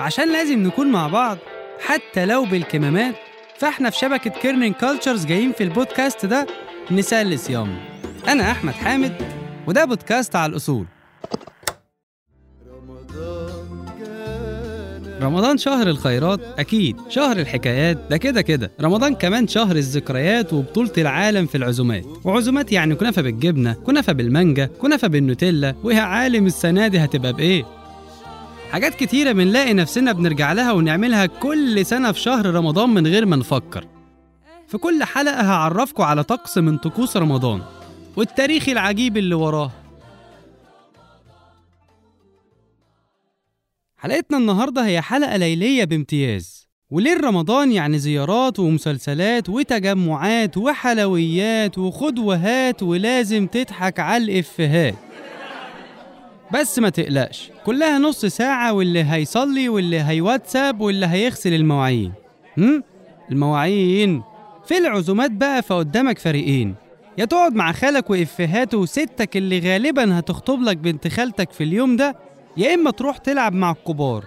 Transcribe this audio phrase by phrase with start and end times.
[0.00, 1.38] عشان لازم نكون مع بعض
[1.86, 3.14] حتى لو بالكمامات
[3.58, 6.46] فاحنا في شبكة Kerning Cultures جايين في البودكاست ده
[6.90, 7.76] نسلي صيام
[8.28, 9.32] أنا أحمد حامد
[9.66, 10.86] وده بودكاست على الأصول.
[15.22, 16.96] رمضان شهر الخيرات؟ أكيد.
[17.08, 18.70] شهر الحكايات؟ ده كده كده.
[18.80, 22.04] رمضان كمان شهر الذكريات وبطولة العالم في العزومات.
[22.24, 25.74] وعزومات يعني كنافة بالجبنة كنافة بالمانجا كنافة بالنوتيلا.
[25.84, 27.64] ويا عالم السنة دي هتبقى بإيه؟
[28.72, 33.36] حاجات كتيرة بنلاقي نفسنا بنرجع لها ونعملها كل سنة في شهر رمضان من غير ما
[33.36, 33.84] نفكر.
[34.68, 37.60] في كل حلقة هعرفكم على طقس من طقوس رمضان.
[38.16, 39.70] والتاريخ العجيب اللي وراه.
[43.98, 52.82] حلقتنا النهاردة هي حلقة ليلية بامتياز وليل رمضان يعني زيارات ومسلسلات وتجمعات وحلويات وخد وهات
[52.82, 54.94] ولازم تضحك على الإفيهات.
[56.54, 62.12] بس ما تقلقش كلها نص ساعة واللي هيصلي واللي هيواتساب واللي هيغسل المواعين.
[62.58, 62.82] هم؟
[63.30, 64.22] المواعين.
[64.66, 66.74] في العزومات بقى فقدامك فريقين
[67.18, 72.16] يا تقعد مع خالك وإفهاته وستك اللي غالبا هتخطب لك بنت خالتك في اليوم ده
[72.58, 74.24] يا إما تروح تلعب مع الكبار.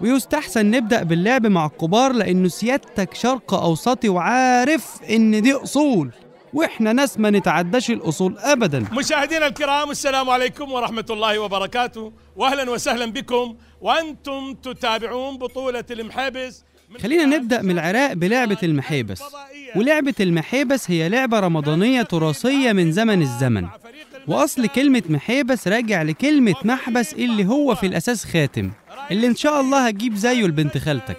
[0.00, 6.10] ويستحسن نبدأ باللعب مع الكبار لأنه سيادتك شرق أوسطي وعارف إن دي أصول.
[6.54, 8.84] وإحنا ناس ما نتعداش الأصول ابدا.
[8.92, 12.12] مشاهدينا الكرام السلام عليكم ورحمة الله وبركاته.
[12.36, 13.56] واهلا وسهلا بكم.
[13.80, 16.64] وأنتم تتابعون بطولة المحابس
[17.02, 19.22] خلينا نبدأ من العراق بلعبة المحابس.
[19.76, 23.68] ولعبة المحابس هي لعبة رمضانية تراثية من زمن الزمن.
[24.28, 28.70] وأصل كلمة محابس راجع لكلمة محبس اللي هو في الأساس خاتم
[29.10, 31.16] اللي إن شاء الله هتجيب زيه لبنت خالتك.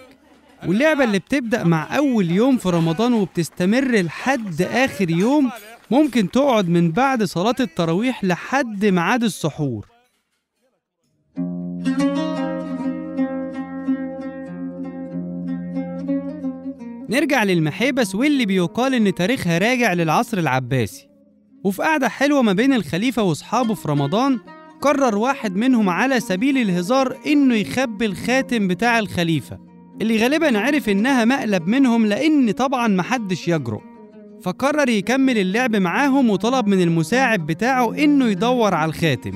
[0.66, 5.50] واللعبة اللي بتبدأ مع أول يوم في رمضان وبتستمر لحد آخر يوم
[5.90, 9.86] ممكن تقعد من بعد صلاة التراويح لحد ميعاد السحور.
[17.08, 21.13] نرجع للمحابس واللي بيقال إن تاريخها راجع للعصر العباسي.
[21.64, 24.38] وفي قعدة حلوة ما بين الخليفة وأصحابه في رمضان
[24.80, 29.58] قرر واحد منهم على سبيل الهزار إنه يخبي الخاتم بتاع الخليفة
[30.00, 33.80] اللي غالبا عرف إنها مقلب منهم لأن طبعا محدش يجرؤ.
[34.42, 39.32] فقرر يكمل اللعب معاهم وطلب من المساعد بتاعه إنه يدور على الخاتم.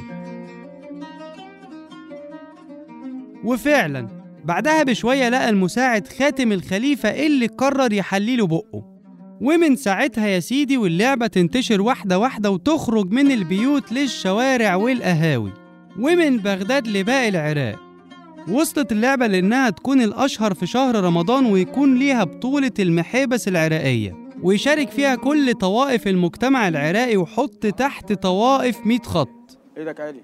[3.45, 4.09] وفعلا
[4.45, 8.98] بعدها بشوية لقى المساعد خاتم الخليفة اللي قرر يحليله بقه.
[9.41, 15.53] ومن ساعتها يا سيدي واللعبة تنتشر واحدة واحدة وتخرج من البيوت للشوارع والقهاوي
[15.99, 17.79] ومن بغداد لباقي العراق.
[18.49, 25.15] وصلت اللعبة لأنها تكون الأشهر في شهر رمضان ويكون ليها بطولة المحابس العراقية ويشارك فيها
[25.15, 29.59] كل طوائف المجتمع العراقي وحط تحت طوائف 100 خط.
[29.77, 30.21] إيدك عالي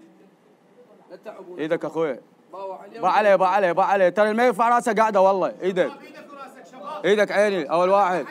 [1.58, 2.20] إيدك أخويا؟
[3.03, 4.10] با علي با علي با علي.
[4.10, 5.53] ترى ما يرفع راسك قاعدة والله.
[5.62, 5.92] إيدك
[7.04, 8.26] إيدك عالي أول واحد.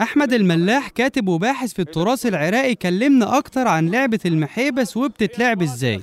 [0.00, 6.00] أحمد الملاح كاتب وباحث في التراث العراقي كلمنا أكتر عن لعبة المحابس وبتتلعب إزاي.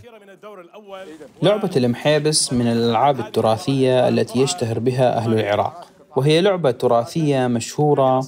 [1.43, 8.25] لعبة المحابس من الألعاب التراثية التي يشتهر بها أهل العراق وهي لعبة تراثية مشهورة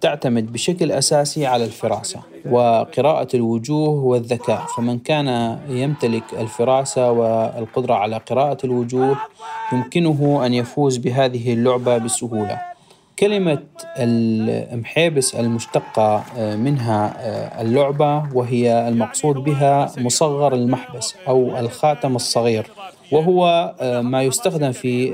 [0.00, 4.66] تعتمد بشكل أساسي على الفراسة وقراءة الوجوه والذكاء.
[4.76, 9.18] فمن كان يمتلك الفراسة والقدرة على قراءة الوجوه
[9.72, 12.69] يمكنه أن يفوز بهذه اللعبة بسهولة.
[13.20, 13.62] كلمة
[13.98, 22.66] المحابس المشتقة آه، منها آه، اللعبة وهي المقصود بها مصغر المحبس أو الخاتم الصغير.
[23.12, 25.12] وهو آه، ما يستخدم في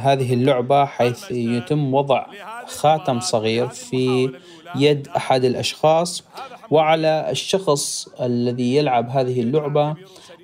[0.00, 2.26] هذه اللعبة حيث يتم وضع
[2.66, 4.30] خاتم صغير في
[4.76, 6.24] يد أحد الأشخاص.
[6.70, 9.94] وعلى الشخص الذي يلعب هذه اللعبة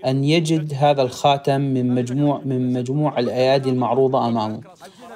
[0.07, 4.61] أن يجد هذا الخاتم من مجموع من مجموع الأيادي المعروضة أمامه.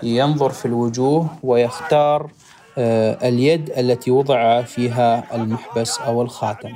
[0.03, 2.31] ينظر في الوجوه ويختار
[2.79, 6.73] آه، اليد التي وضع فيها المحبس أو الخاتم.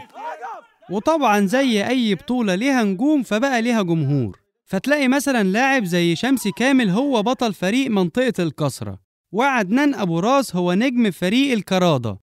[0.91, 4.39] وطبعا زي أي بطولة ليها نجوم فبقى ليها جمهور.
[4.65, 8.99] فتلاقي مثلا لاعب زي شمسي كامل هو بطل فريق منطقة الكسرة
[9.33, 12.19] وعدنان أبو راس هو نجم فريق الكرادة.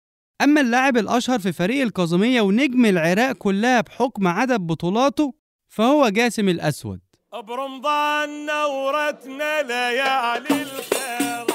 [0.42, 5.34] أما اللاعب الأشهر في فريق الكاظمية ونجم العراق كلها بحكم عدد بطولاته
[5.68, 7.00] فهو جاسم الأسود.
[7.34, 11.46] برمضان نورتنا ليالي الخير.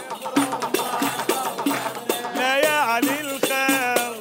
[2.35, 4.15] ليالي الخير.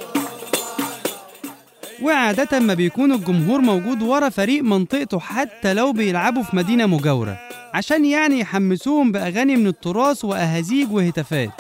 [2.02, 7.38] وعادة ما بيكون الجمهور موجود ورا فريق منطقته حتى لو بيلعبوا في مدينة مجاورة
[7.75, 11.50] عشان يعني يحمسوهم بأغاني من التراث وأهازيج وهتافات.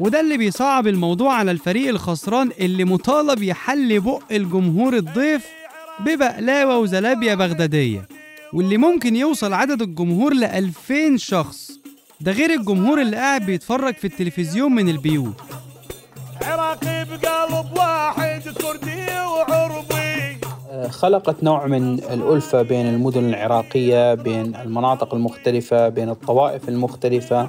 [0.00, 5.46] وده اللي بيصعب الموضوع على الفريق الخسران اللي مطالب يحل بق الجمهور الضيف
[6.00, 8.15] ببقلاوة وزلابية بغدادية.
[8.52, 11.70] واللي ممكن يوصل عدد الجمهور ل 2000 شخص.
[12.20, 15.40] ده غير الجمهور اللي قاعد بيتفرج في التلفزيون من البيوت.
[16.42, 20.38] عراقي بقلب واحد كردي وعربي.
[20.90, 27.48] خلقت نوع من الألفة بين المدن العراقية بين المناطق المختلفة بين الطوائف المختلفة.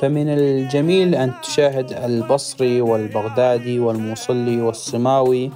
[0.00, 5.50] فمن الجميل أن تشاهد البصري والبغدادي والموصلي والسماوي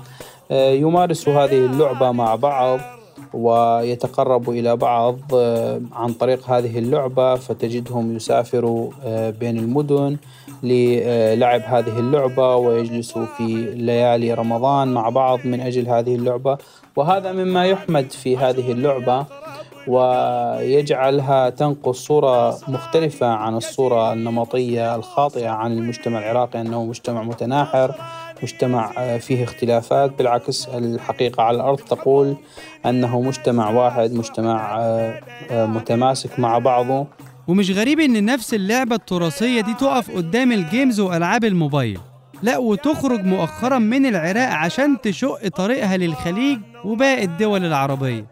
[0.51, 2.81] آه، يمارسوا هذه اللعبة مع بعض.
[3.35, 10.17] ويتقربوا إلى بعض آه، عن طريق هذه اللعبة فتجدهم يسافروا آه، بين المدن
[10.63, 16.59] للعب هذه اللعبة ويجلسوا في ليالي رمضان مع بعض من أجل هذه اللعبة.
[16.97, 19.27] وهذا مما يحمد في هذه اللعبة
[19.87, 27.95] ويجعلها تنقل صورة مختلفة عن الصورة النمطية الخاطئة عن المجتمع العراقي أنه مجتمع متناحر.
[28.43, 30.19] مجتمع آه، فيه اختلافات.
[30.19, 32.37] بالعكس الحقيقة على الأرض تقول
[32.87, 37.07] أنه مجتمع واحد مجتمع آه، آه، متماسك مع بعضه.
[37.49, 41.99] ومش غريب إن نفس اللعبة التراثية دي تقف قدام ال games وألعاب الموبايل.
[42.43, 48.27] لا وتخرج مؤخرا من العراق عشان تشق طريقها للخليج وباقي الدول العربية.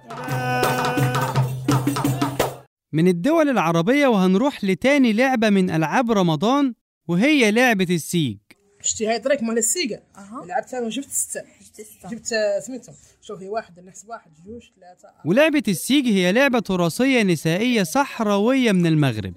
[2.93, 6.75] من الدول العربية وهنروح لتاني لعبة من ألعاب رمضان
[7.09, 8.37] وهي لعبة السيج.
[8.83, 10.45] شتي هاي طريق مال السيجا أها.
[10.47, 11.43] لعبتها وجبت ستة.
[11.73, 12.09] ستة.
[12.11, 12.35] جبت
[12.67, 12.95] سميتهم.
[13.23, 15.27] شوف هي واحد نحسب واحد جوج ثلاثة أربعة.
[15.27, 19.35] ولعبة السيج هي لعبة تراثية نسائية صحراوية من المغرب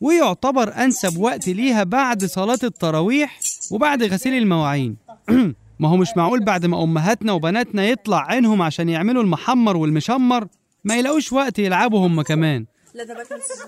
[0.00, 3.40] ويعتبر أنسب وقت ليها بعد صلاة التراويح
[3.70, 4.96] وبعد غسيل المواعين.
[5.80, 10.48] ما هو مش معقول بعد ما أمهاتنا وبناتنا يطلع عينهم عشان يعملوا المحمر والمشمر
[10.84, 12.66] ما يلاقوش وقت يلعبوا هم كمان.
[12.94, 13.66] لا دابا كنسمع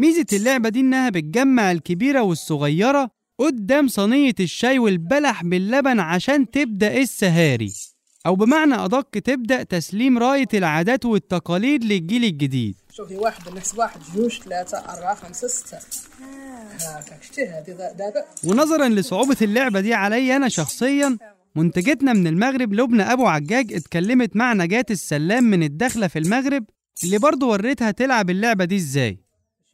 [0.00, 7.72] ميزة اللعبة دي إنها بتجمع الكبيرة والصغيرة قدام صينية الشاي والبلح باللبن عشان تبدأ السهاري.
[8.26, 12.76] أو بمعنى أدق تبدأ تسليم راية العادات والتقاليد للجيل الجديد.
[12.92, 15.78] شوف هي واحد نحسب واحد جوج ثلاثة أربعة خمسة ستة.
[18.44, 21.18] ونظرا لصعوبة اللعبة دي علي أنا شخصيا
[21.56, 26.64] منتجتنا من المغرب لبنى أبو عجاج اتكلمت مع نجاة السلام من الدخلة في المغرب
[27.04, 29.29] اللي برضو وريتها تلعب اللعبة دي إزاي.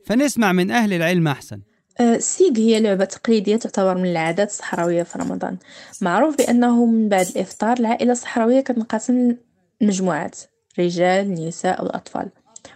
[0.06, 1.60] فنسمع من أهل العلم أحسن.
[2.00, 5.56] السيج هي لعبة تقليدية تعتبر من العادات الصحراوية في رمضان.
[6.00, 9.36] معروف بأنه من بعد الإفطار العائلة الصحراوية كتنقسم
[9.80, 10.38] لمجموعات
[10.78, 12.28] رجال نساء والأطفال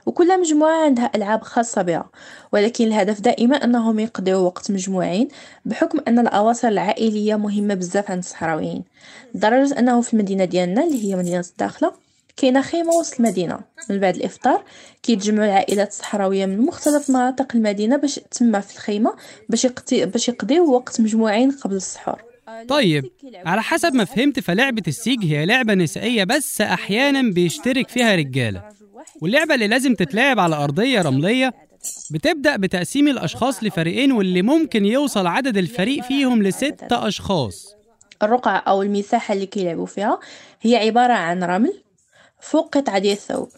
[0.06, 2.10] وكل مجموعة عندها ألعاب خاصة بها.
[2.52, 5.28] ولكن الهدف دائما أنهم يقضيوا وقت مجموعين
[5.64, 8.84] بحكم أن الأواصر العائلية مهمة بزاف عند الصحراويين.
[9.34, 11.92] لدرجة أنه في المدينة ديالنا اللي هي مدينة الداخلة
[12.36, 13.58] كاينة خيمة وسط المدينة.
[13.90, 14.64] من بعد الإفطار
[15.02, 19.16] كيتجمعوا العائلات الصحراوية من مختلف مناطق المدينة باش تما في الخيمة
[19.48, 22.22] باش يقضي باش يقضيو وقت مجموعين قبل السحور.
[22.68, 23.10] طيب
[23.46, 28.62] على حسب ما فهمت فلعبة السيج هي لعبة نسائية بس أحيانا بيشترك فيها رجالة
[29.20, 31.54] واللعبة اللي لازم تتلعب على أرضية رملية
[32.10, 37.74] بتبدأ بتقسيم الأشخاص لفريقين واللي ممكن يوصل عدد الفريق فيهم لست أشخاص.
[38.22, 40.20] الرقعة أو المساحة اللي كيلعبوا فيها
[40.60, 41.82] هي عبارة عن رمل
[42.40, 43.48] فوق قطعة ديال الثوب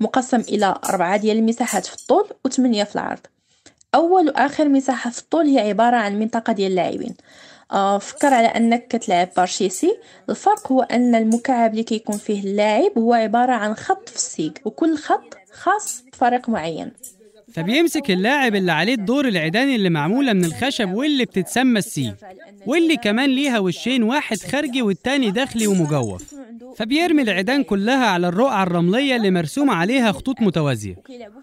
[0.00, 3.20] مقسم إلى أربعة ديال المساحات في الطول وثمانية في العرض.
[3.94, 7.14] أول وآخر مساحة في الطول هي عبارة عن منطقة ديال اللاعبين.
[7.72, 9.96] آه فكر على أنك كتلعب بارشيسي.
[10.30, 14.96] الفرق هو أن المكعب اللي كيكون فيه اللاعب هو عبارة عن خط في السيق وكل
[14.96, 16.92] خط خاص بفريق معين.
[17.54, 22.12] فبيمسك اللاعب اللي عليه الدور العيداني اللي معمولة من الخشب واللي بتتسمى السيج
[22.66, 26.34] واللي كمان ليها وشين واحد خارجي والتاني داخلي ومجوف.
[26.76, 30.96] فبيرمي العيدان كلها على الرقعة الرملية اللي مرسوم عليها خطوط متوازية.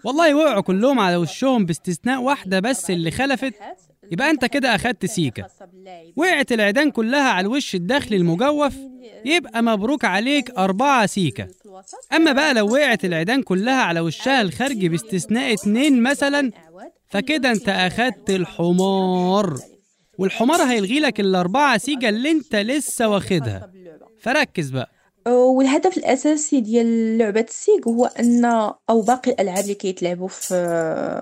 [0.04, 3.54] والله وقعوا كلهم على وشهم باستثناء واحدة بس اللي خلفت.
[4.12, 5.46] يبقى انت كده أخدت سيكة
[6.16, 8.74] وقعت العيدان كلها على الوش الداخلي المجوف
[9.24, 11.48] يبقى مبروك عليك أربعة سيكة
[12.12, 16.50] أما بقى لو وقعت العيدان كلها على وشها الخارجي باستثناء اتنين مثلا
[17.10, 19.54] فكده انت أخدت الحمار.
[20.18, 23.70] والحمار هيلغي لك الأربعة سيجة اللي انت لسه واخدها.
[24.20, 24.90] فركز بقى.
[25.28, 28.44] والهدف الأساسي ديال لعبة السيج هو أن
[28.90, 30.48] أو باقي الألعاب اللي كيتلعبوا في,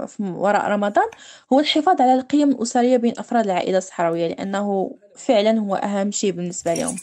[0.09, 1.07] في وراء رمضان
[1.53, 6.75] هو الحفاظ على القيم الأسرية بين أفراد العائلة الصحراوية لأنه فعلا هو أهم شيء بالنسبة
[6.75, 6.97] لهم.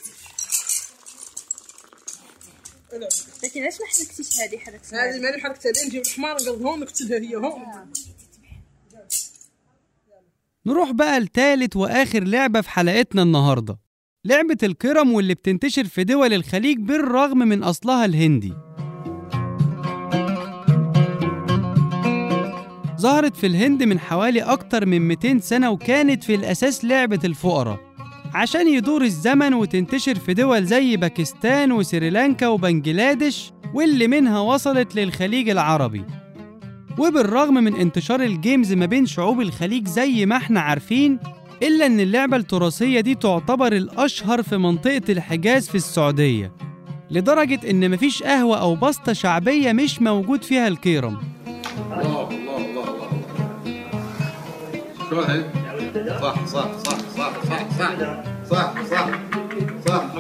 [3.44, 7.36] لكن علاش ما حركتيش هذه حركت هذه ماني حركتها لين نجيب الحمار هون نقتلها هي
[7.36, 7.64] هون
[10.66, 13.83] نروح بقى لتالت وآخر لعبة في حلقتنا النهاردة.
[14.26, 18.54] لعبة الكرم واللي بتنتشر في دول الخليج بالرغم من أصلها الهندي.
[23.00, 27.80] ظهرت في الهند من حوالي أكتر من 200 سنة وكانت في الأساس لعبة الفقراء.
[28.34, 36.04] عشان يدور الزمن وتنتشر في دول زي باكستان وسريلانكا وبنجلاديش واللي منها وصلت للخليج العربي.
[36.98, 41.20] وبالرغم من انتشار الجيمز ما بين شعوب الخليج زي ما إحنا عارفين
[41.64, 46.52] إلا إن اللعبة التراثية دي تعتبر الأشهر في منطقة الحجاز في السعودية
[47.12, 51.18] لدرجة إن مفيش قهوة أو بسطة شعبية مش موجود فيها الكيرم.
[51.48, 53.08] الله الله الله الله
[59.88, 60.14] صح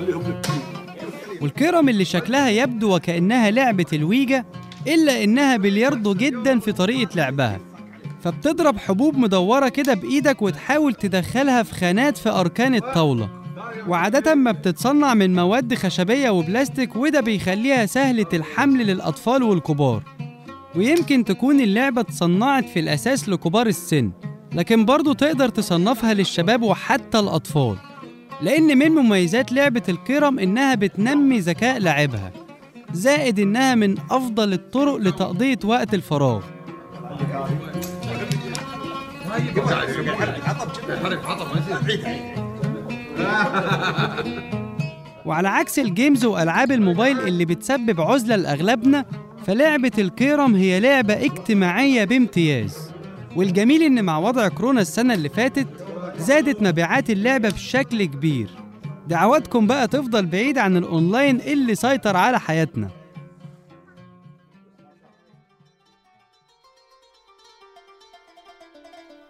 [1.42, 4.46] والكرم اللي شكلها يبدو وكأنها لعبة الويجا
[4.88, 7.60] إلا إنها بلياردو جدا في طريقة لعبها.
[8.24, 13.30] فبتضرب حبوب مدورة كده بإيدك وتحاول تدخلها في خانات في أركان الطاولة.
[13.88, 20.04] وعادة ما بتتصنع من مواد خشبية وبلاستيك وده بيخليها سهلة الحمل للأطفال والكبار.
[20.76, 24.12] ويمكن تكون اللعبة اتصنعت في الأساس لكبار السن
[24.54, 27.76] لكن برضو تقدر تصنفها للشباب وحتى الأطفال.
[28.42, 32.32] لأن من مميزات لعبة الكرم إنها بتنمي ذكاء لاعبها
[32.94, 36.42] زائد إنها من أفضل الطرق لتقضية وقت الفراغ.
[45.26, 49.06] وعلى عكس ال games وألعاب الموبايل اللي بتسبب عزلة لأغلبنا
[49.48, 52.78] فلعبة الكيرم هي لعبة اجتماعية بامتياز.
[53.36, 55.68] والجميل إن مع وضع كورونا السنة اللي فاتت
[56.18, 58.50] زادت مبيعات اللعبة بشكل كبير.
[59.08, 62.90] دعواتكم بقى تفضل بعيد عن الأونلاين اللي سيطر على حياتنا.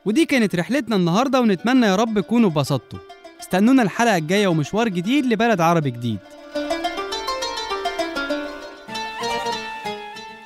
[0.06, 3.00] ودي كانت رحلتنا النهارده ونتمنى يا رب تكونوا اتبسطتوا.
[3.42, 6.20] استنونا الحلقة الجاية ومشوار جديد لبلد عربي جديد.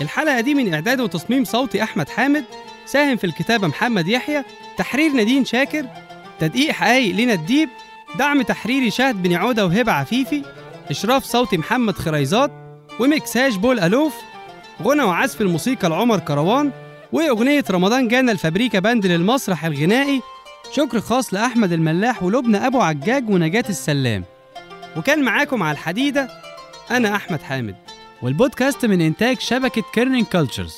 [0.02, 2.46] الحلقة دي من إعداد وتصميم صوتي أحمد حامد
[2.86, 4.44] ساهم في الكتابة محمد يحيى
[4.78, 5.86] تحرير نادين شاكر
[6.40, 7.70] تدقيق حقايق لينا الديب
[8.20, 10.44] دعم تحريري شهد بن عودة وهبة عفيفي
[10.92, 12.52] إشراف صوتي محمد خريزات
[13.00, 14.16] ومكساج بول ألوف
[14.84, 16.72] غنى وعزف الموسيقى لعمر كروان
[17.12, 20.22] وأغنية رمضان جانا الفابريكا band للمسرح الغنائي.
[20.72, 24.24] شكر خاص لأحمد الملاح ولبنى أبو عجاج ونجاة السلام.
[24.98, 26.30] وكان معاكم على الحديدة
[26.92, 27.76] أنا أحمد حامد.
[28.22, 30.76] والبودكاست من إنتاج شبكة Kerning Cultures